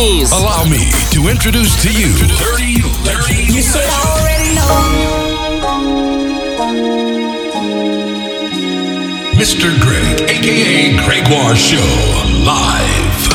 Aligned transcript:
James. 0.00 0.32
Allow 0.32 0.64
me 0.64 0.90
to 1.10 1.28
introduce 1.28 1.82
to 1.82 1.92
you 1.92 2.14
Dirty 2.38 2.80
Larry. 3.04 3.44
You 3.52 3.60
should 3.60 3.84
already 3.84 4.54
know. 4.54 5.90
Mr. 9.34 9.78
Greg, 9.80 10.22
aka 10.30 10.96
Gregoire 11.04 11.54
Show, 11.54 11.84
live. 12.42 13.29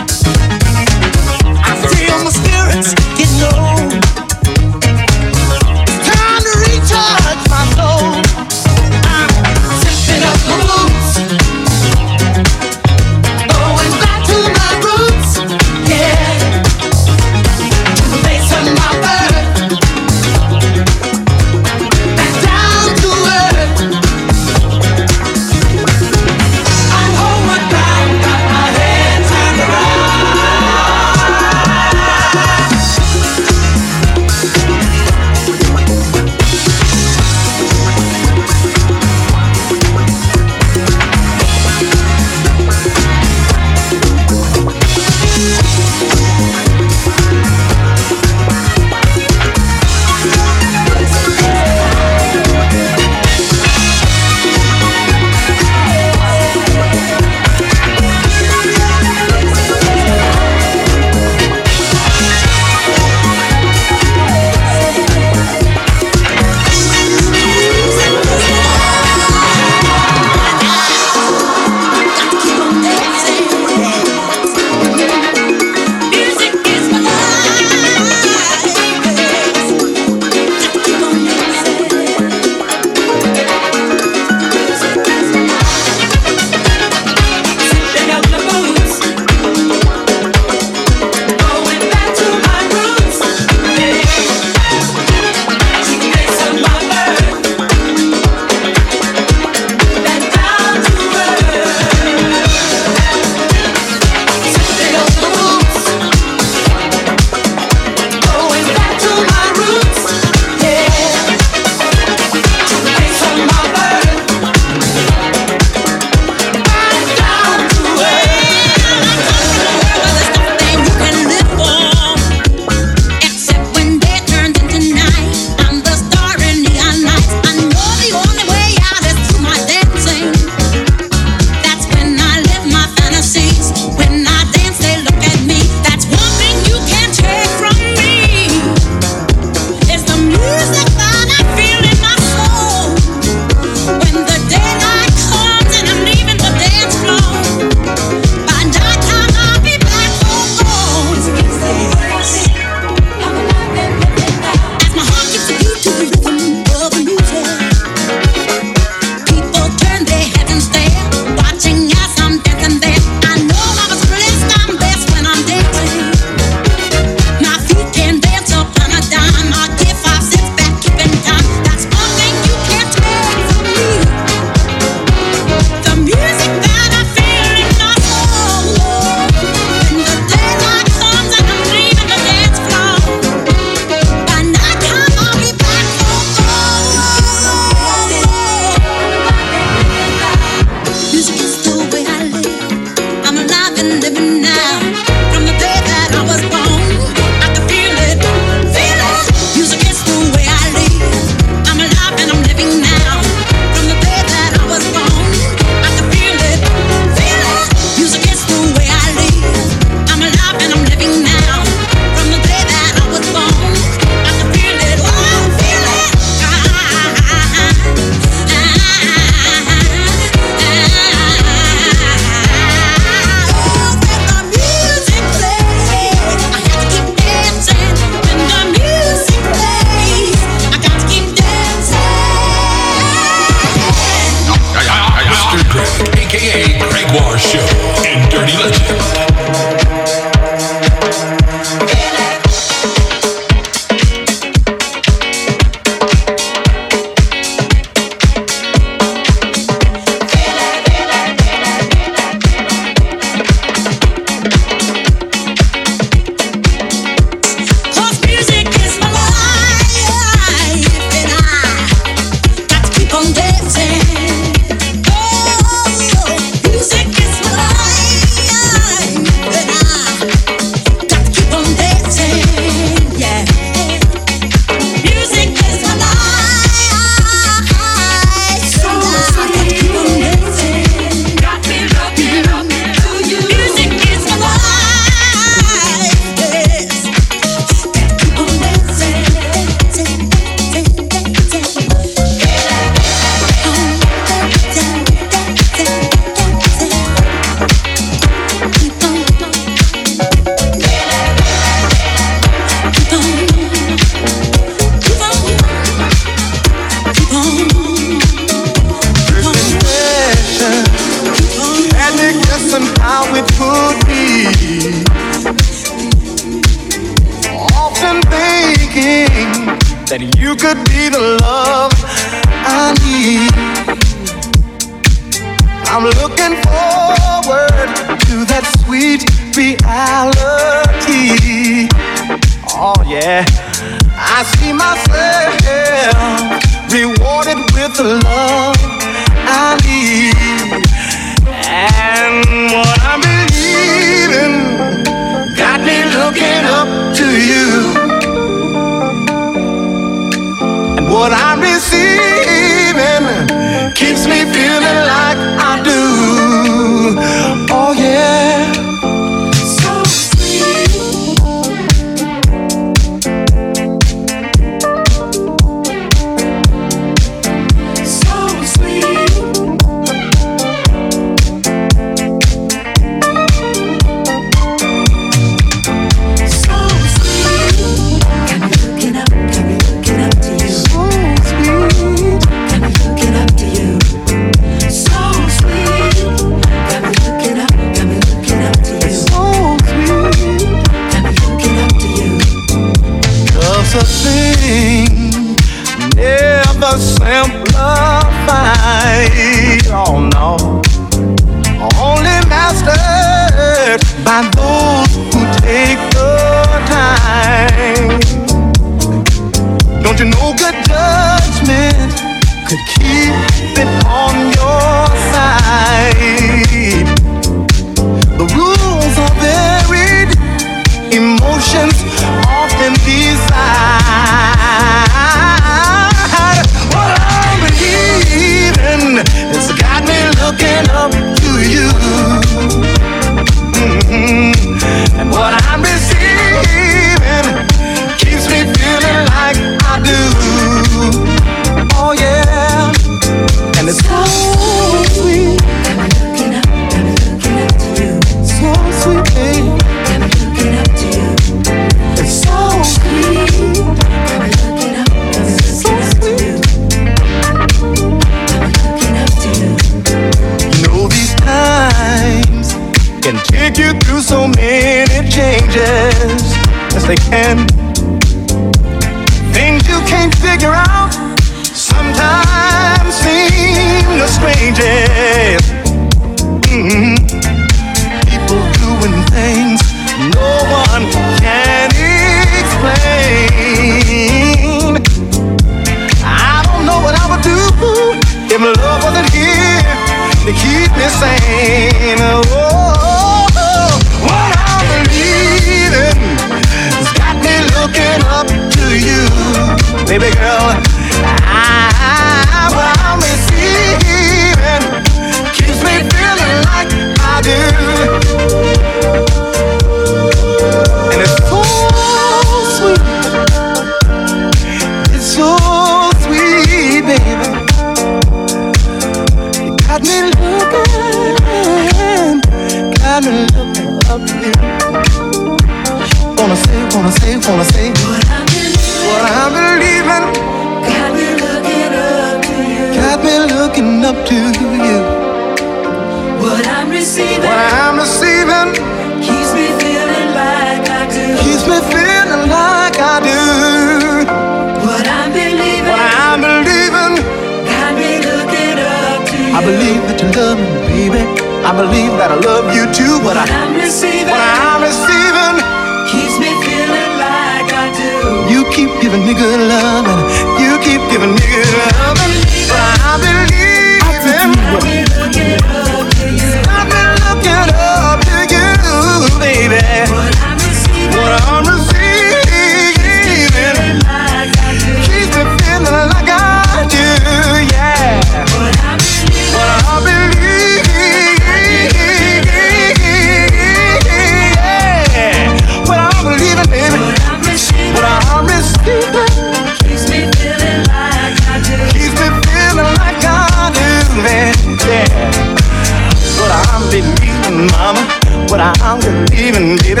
But 598.56 598.80
I'm 598.80 598.98
believing, 599.00 599.76
baby. 599.76 600.00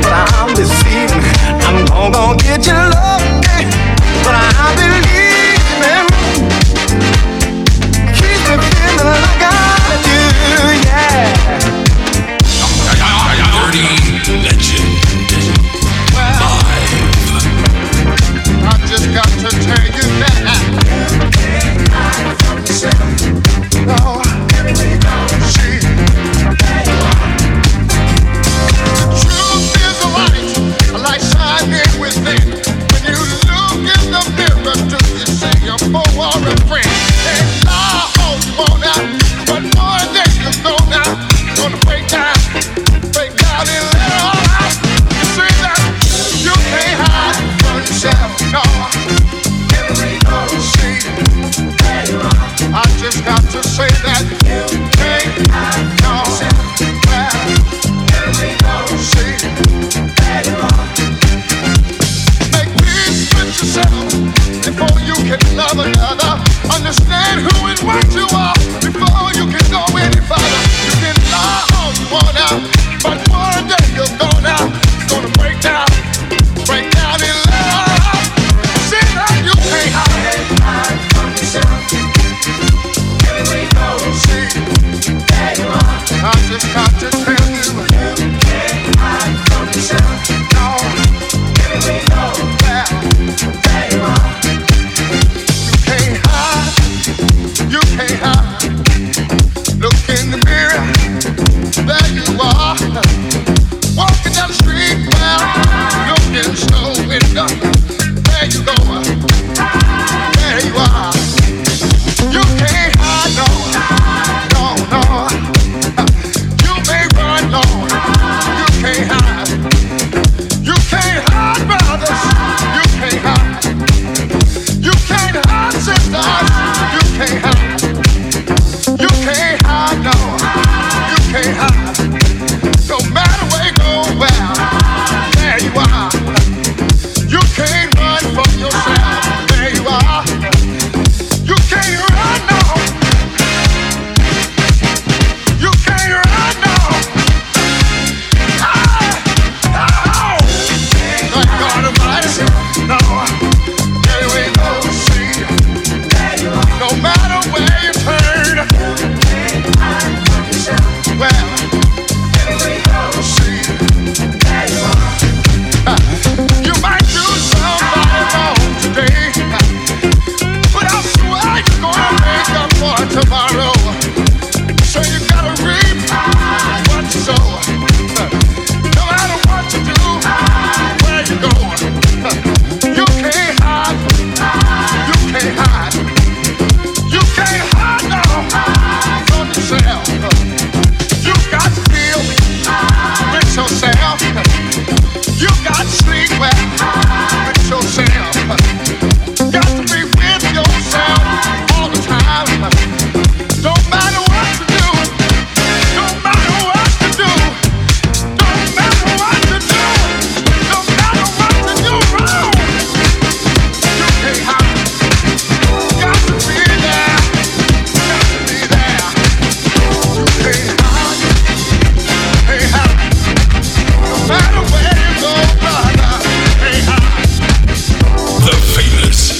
But 0.00 0.32
I'm 0.32 0.54
deceiving. 0.54 1.20
I'm 1.68 1.84
gonna, 1.84 2.14
gonna 2.14 2.38
get 2.38 2.66
your 2.66 2.76
love. 2.76 3.19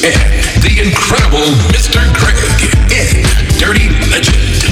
and 0.02 0.62
the 0.62 0.80
incredible 0.80 1.44
Mr. 1.72 2.00
Craig 2.14 2.72
in 2.90 3.22
Dirty 3.58 3.90
Legend. 4.10 4.69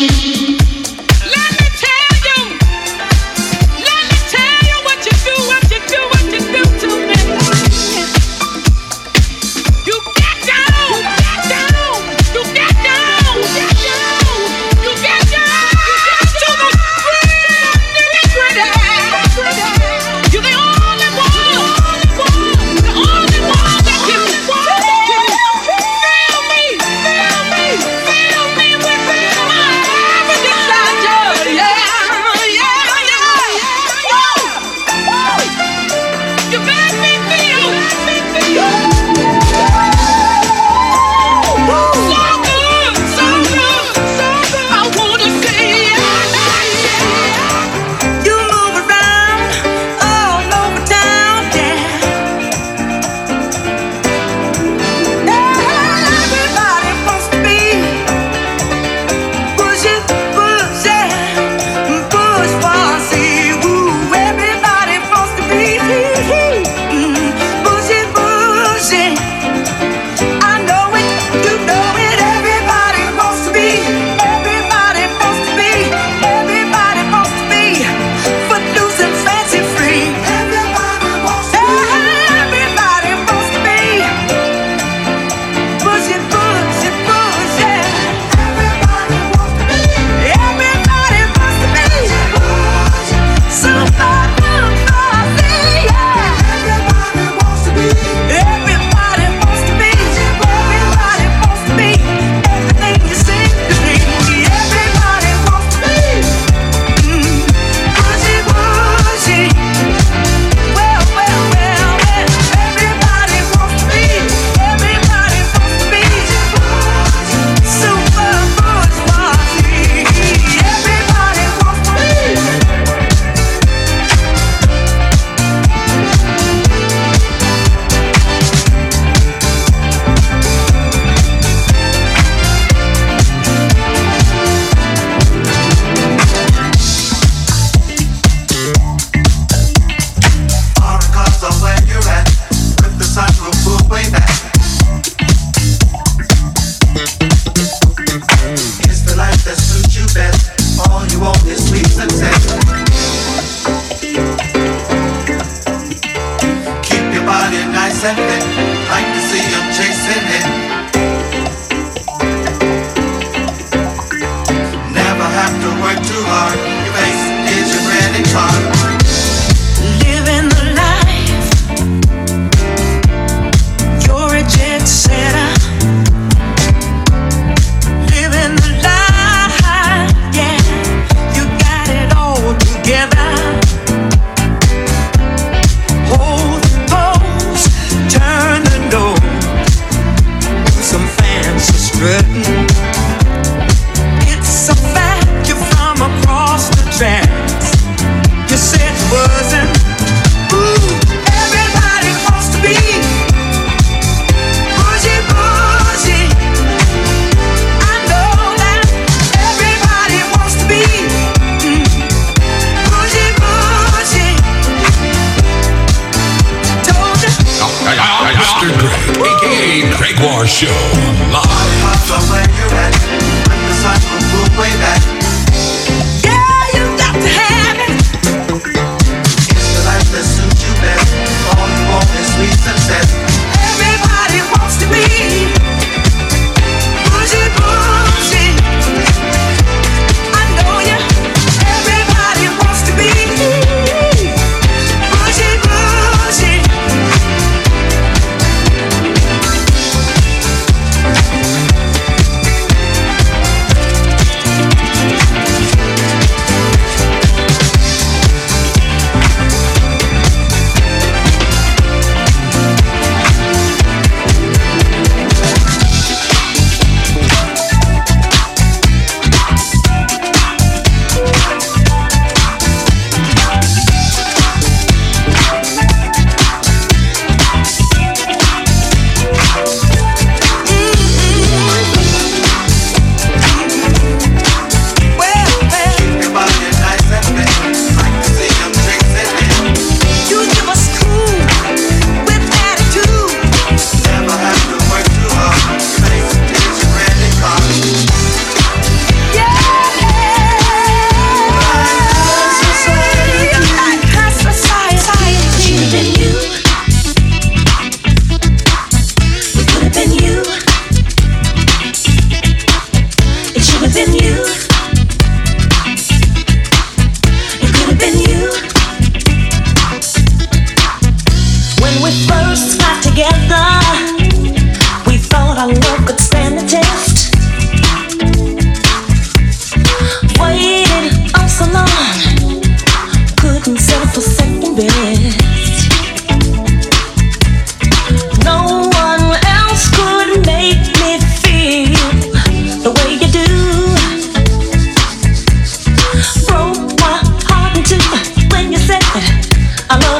magic. 0.00 0.33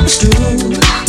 Was 0.05 0.19
true. 0.19 1.04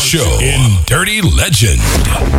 Show 0.00 0.38
in 0.40 0.82
Dirty 0.86 1.20
Legend. 1.20 2.29